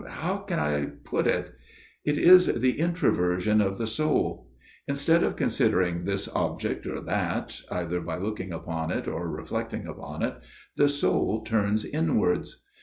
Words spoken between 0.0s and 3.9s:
How can I put it? It is the introversion of the